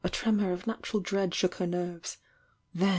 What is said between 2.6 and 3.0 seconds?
then.